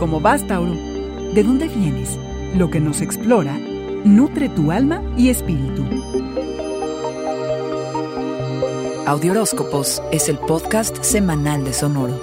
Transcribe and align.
¿Cómo 0.00 0.18
vas, 0.18 0.46
Tauro? 0.46 0.72
¿De 1.34 1.42
dónde 1.42 1.68
vienes? 1.68 2.18
Lo 2.56 2.70
que 2.70 2.80
nos 2.80 3.02
explora 3.02 3.58
nutre 4.02 4.48
tu 4.48 4.72
alma 4.72 5.02
y 5.18 5.28
espíritu. 5.28 5.84
Audioróscopos 9.06 10.02
es 10.10 10.30
el 10.30 10.38
podcast 10.38 11.02
semanal 11.02 11.64
de 11.64 11.74
Sonoro. 11.74 12.18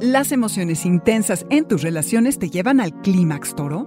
Las 0.00 0.32
emociones 0.32 0.86
intensas 0.86 1.44
en 1.50 1.68
tus 1.68 1.82
relaciones 1.82 2.38
te 2.38 2.48
llevan 2.48 2.80
al 2.80 2.98
clímax, 3.02 3.54
toro. 3.54 3.86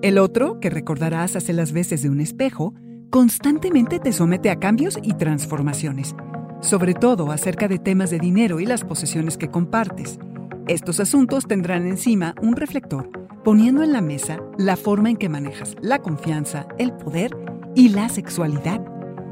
El 0.00 0.16
otro, 0.16 0.60
que 0.60 0.70
recordarás 0.70 1.36
hace 1.36 1.52
las 1.52 1.72
veces 1.72 2.00
de 2.02 2.08
un 2.08 2.22
espejo, 2.22 2.72
constantemente 3.10 3.98
te 3.98 4.14
somete 4.14 4.48
a 4.48 4.56
cambios 4.56 4.98
y 5.02 5.12
transformaciones, 5.12 6.14
sobre 6.60 6.94
todo 6.94 7.30
acerca 7.32 7.68
de 7.68 7.78
temas 7.78 8.10
de 8.10 8.18
dinero 8.18 8.60
y 8.60 8.66
las 8.66 8.84
posesiones 8.84 9.36
que 9.36 9.50
compartes. 9.50 10.18
Estos 10.68 11.00
asuntos 11.00 11.46
tendrán 11.46 11.86
encima 11.86 12.34
un 12.42 12.56
reflector, 12.56 13.10
poniendo 13.42 13.82
en 13.82 13.92
la 13.92 14.00
mesa 14.00 14.38
la 14.58 14.76
forma 14.76 15.10
en 15.10 15.16
que 15.16 15.28
manejas 15.28 15.76
la 15.80 16.00
confianza, 16.00 16.66
el 16.78 16.92
poder 16.92 17.36
y 17.74 17.88
la 17.88 18.08
sexualidad. 18.08 18.80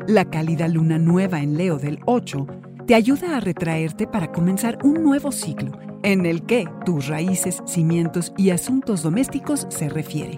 La 0.07 0.25
cálida 0.25 0.69
luna 0.69 0.99
nueva 0.99 1.41
en 1.41 1.57
Leo 1.57 1.79
del 1.79 1.99
8 2.07 2.47
te 2.87 2.95
ayuda 2.95 3.37
a 3.37 3.41
retraerte 3.41 4.07
para 4.07 4.33
comenzar 4.33 4.79
un 4.83 5.03
nuevo 5.03 5.31
ciclo 5.31 5.73
en 6.03 6.27
el 6.27 6.47
que 6.47 6.67
tus 6.87 7.09
raíces, 7.09 7.63
cimientos 7.67 8.33
y 8.37 8.51
asuntos 8.51 9.03
domésticos 9.03 9.67
se 9.69 9.89
refiere. 9.89 10.37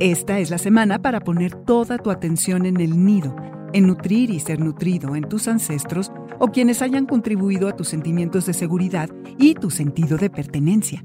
Esta 0.00 0.40
es 0.40 0.50
la 0.50 0.58
semana 0.58 1.00
para 1.00 1.20
poner 1.20 1.54
toda 1.54 1.98
tu 1.98 2.10
atención 2.10 2.66
en 2.66 2.80
el 2.80 3.04
nido, 3.04 3.36
en 3.72 3.86
nutrir 3.86 4.30
y 4.30 4.40
ser 4.40 4.60
nutrido 4.60 5.16
en 5.16 5.28
tus 5.28 5.48
ancestros 5.48 6.12
o 6.38 6.48
quienes 6.48 6.82
hayan 6.82 7.06
contribuido 7.06 7.68
a 7.68 7.76
tus 7.76 7.88
sentimientos 7.88 8.46
de 8.46 8.54
seguridad 8.54 9.08
y 9.38 9.54
tu 9.54 9.70
sentido 9.70 10.18
de 10.18 10.30
pertenencia. 10.30 11.04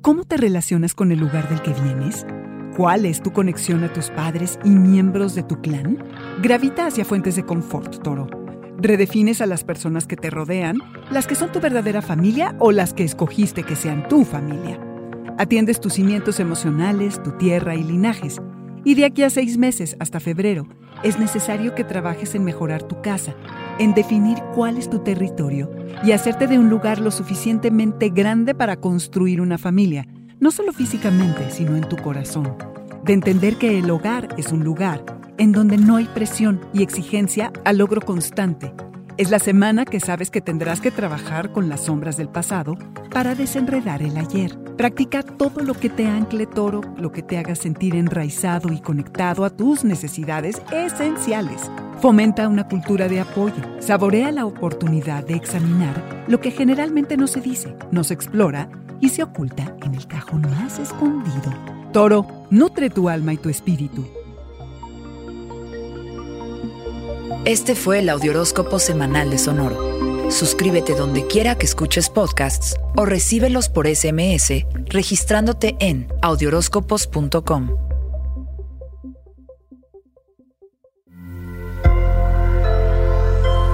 ¿Cómo 0.00 0.24
te 0.24 0.36
relacionas 0.36 0.94
con 0.94 1.12
el 1.12 1.20
lugar 1.20 1.48
del 1.48 1.62
que 1.62 1.72
vienes? 1.82 2.26
¿Cuál 2.76 3.06
es 3.06 3.22
tu 3.22 3.32
conexión 3.32 3.84
a 3.84 3.92
tus 3.92 4.10
padres 4.10 4.58
y 4.64 4.70
miembros 4.70 5.34
de 5.34 5.42
tu 5.42 5.60
clan? 5.60 6.02
Gravita 6.42 6.86
hacia 6.86 7.04
fuentes 7.04 7.36
de 7.36 7.44
confort, 7.44 8.02
toro. 8.02 8.26
Redefines 8.78 9.40
a 9.40 9.46
las 9.46 9.62
personas 9.62 10.06
que 10.06 10.16
te 10.16 10.30
rodean, 10.30 10.78
las 11.10 11.26
que 11.26 11.34
son 11.34 11.52
tu 11.52 11.60
verdadera 11.60 12.02
familia 12.02 12.56
o 12.58 12.72
las 12.72 12.94
que 12.94 13.04
escogiste 13.04 13.62
que 13.62 13.76
sean 13.76 14.08
tu 14.08 14.24
familia. 14.24 14.80
Atiendes 15.38 15.80
tus 15.80 15.92
cimientos 15.92 16.40
emocionales, 16.40 17.22
tu 17.22 17.32
tierra 17.32 17.74
y 17.74 17.84
linajes. 17.84 18.40
Y 18.84 18.94
de 18.94 19.04
aquí 19.04 19.22
a 19.22 19.30
seis 19.30 19.58
meses 19.58 19.96
hasta 20.00 20.18
febrero, 20.18 20.66
es 21.02 21.18
necesario 21.18 21.74
que 21.74 21.84
trabajes 21.84 22.34
en 22.34 22.44
mejorar 22.44 22.82
tu 22.82 23.00
casa, 23.02 23.34
en 23.78 23.94
definir 23.94 24.38
cuál 24.54 24.76
es 24.76 24.88
tu 24.88 25.00
territorio 25.00 25.70
y 26.04 26.12
hacerte 26.12 26.46
de 26.46 26.58
un 26.58 26.70
lugar 26.70 27.00
lo 27.00 27.10
suficientemente 27.10 28.10
grande 28.10 28.54
para 28.54 28.76
construir 28.76 29.40
una 29.40 29.58
familia, 29.58 30.06
no 30.40 30.50
solo 30.50 30.72
físicamente, 30.72 31.50
sino 31.50 31.76
en 31.76 31.88
tu 31.88 31.96
corazón. 31.96 32.56
De 33.04 33.12
entender 33.12 33.56
que 33.56 33.78
el 33.78 33.90
hogar 33.90 34.28
es 34.38 34.52
un 34.52 34.64
lugar 34.64 35.04
en 35.38 35.52
donde 35.52 35.76
no 35.76 35.96
hay 35.96 36.04
presión 36.06 36.60
y 36.72 36.82
exigencia 36.82 37.52
al 37.64 37.78
logro 37.78 38.00
constante. 38.00 38.72
Es 39.18 39.30
la 39.30 39.38
semana 39.38 39.84
que 39.84 40.00
sabes 40.00 40.30
que 40.30 40.40
tendrás 40.40 40.80
que 40.80 40.90
trabajar 40.90 41.52
con 41.52 41.68
las 41.68 41.82
sombras 41.82 42.16
del 42.16 42.30
pasado 42.30 42.78
para 43.10 43.34
desenredar 43.34 44.02
el 44.02 44.16
ayer. 44.16 44.58
Practica 44.78 45.22
todo 45.22 45.62
lo 45.62 45.74
que 45.74 45.90
te 45.90 46.06
ancle 46.06 46.46
toro, 46.46 46.80
lo 46.96 47.12
que 47.12 47.22
te 47.22 47.36
haga 47.36 47.54
sentir 47.54 47.94
enraizado 47.94 48.72
y 48.72 48.80
conectado 48.80 49.44
a 49.44 49.50
tus 49.50 49.84
necesidades 49.84 50.62
esenciales. 50.72 51.70
Fomenta 52.00 52.48
una 52.48 52.66
cultura 52.66 53.06
de 53.06 53.20
apoyo. 53.20 53.62
Saborea 53.80 54.32
la 54.32 54.46
oportunidad 54.46 55.26
de 55.26 55.34
examinar 55.34 56.24
lo 56.26 56.40
que 56.40 56.50
generalmente 56.50 57.18
no 57.18 57.26
se 57.26 57.42
dice, 57.42 57.76
no 57.90 58.04
se 58.04 58.14
explora 58.14 58.70
y 58.98 59.10
se 59.10 59.22
oculta 59.22 59.76
en 59.84 59.94
el 59.94 60.06
cajón 60.06 60.40
más 60.42 60.78
escondido. 60.78 61.52
Toro, 61.92 62.26
nutre 62.48 62.88
tu 62.88 63.10
alma 63.10 63.34
y 63.34 63.36
tu 63.36 63.50
espíritu. 63.50 64.06
Este 67.44 67.74
fue 67.74 67.98
el 67.98 68.08
Audioróscopo 68.08 68.78
Semanal 68.78 69.30
de 69.30 69.36
Sonoro. 69.36 70.30
Suscríbete 70.30 70.94
donde 70.94 71.26
quiera 71.26 71.58
que 71.58 71.66
escuches 71.66 72.08
podcasts 72.08 72.76
o 72.94 73.04
recíbelos 73.04 73.68
por 73.68 73.88
SMS 73.88 74.64
registrándote 74.86 75.74
en 75.80 76.06
audioróscopos.com. 76.22 77.70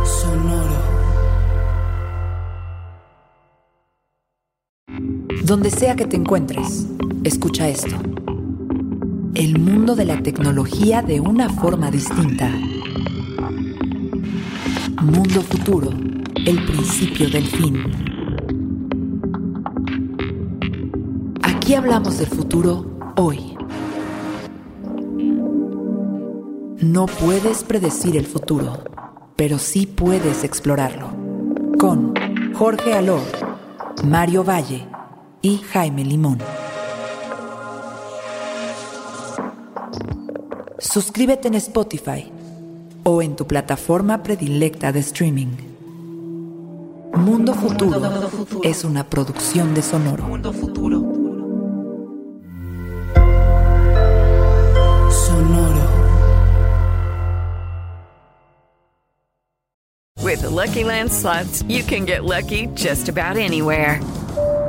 Sonoro. 0.06 0.79
Donde 5.45 5.71
sea 5.71 5.95
que 5.95 6.06
te 6.06 6.17
encuentres, 6.17 6.87
escucha 7.23 7.69
esto. 7.69 7.97
El 9.35 9.59
mundo 9.59 9.95
de 9.95 10.06
la 10.06 10.23
tecnología 10.23 11.03
de 11.03 11.21
una 11.21 11.50
forma 11.50 11.91
distinta. 11.91 12.50
Mundo 15.00 15.42
futuro, 15.42 15.91
el 16.44 16.64
principio 16.66 17.31
del 17.31 17.47
fin. 17.47 17.84
Aquí 21.41 21.75
hablamos 21.76 22.19
del 22.19 22.26
futuro 22.26 23.14
hoy. 23.16 23.56
No 26.81 27.06
puedes 27.06 27.62
predecir 27.62 28.16
el 28.16 28.26
futuro, 28.26 28.82
pero 29.37 29.58
sí 29.58 29.87
puedes 29.87 30.42
explorarlo. 30.42 31.10
Con 31.78 32.14
Jorge 32.54 32.94
Alor, 32.94 33.22
Mario 34.04 34.42
Valle 34.42 34.88
y 35.42 35.58
Jaime 35.58 36.04
Limón. 36.04 36.38
Suscríbete 40.81 41.47
en 41.47 41.54
Spotify 41.54 42.32
o 43.08 43.22
en 43.22 43.36
tu 43.36 43.46
plataforma 43.46 44.22
predilecta 44.22 44.92
de 44.92 45.00
streaming. 45.00 45.56
Mundo 47.14 47.54
Futuro 47.54 48.02
es 48.62 48.84
una 48.84 49.04
producción 49.04 49.74
de 49.74 49.82
Sonoro. 49.82 50.24
Mundo 50.24 50.52
futuro. 50.52 51.00
Sonoro. 55.10 55.88
With 60.22 60.42
the 60.42 60.50
Lucky 60.50 60.84
Land 60.84 61.10
slots, 61.10 61.62
you 61.66 61.82
can 61.82 62.04
get 62.04 62.25
lucky 62.25 62.69
just 62.75 63.08
about 63.08 63.36
anywhere. 63.36 64.00